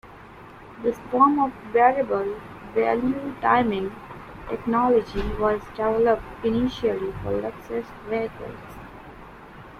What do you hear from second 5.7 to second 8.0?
developed initially for Lexus